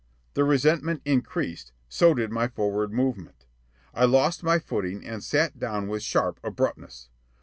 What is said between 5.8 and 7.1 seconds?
with sharp abruptness.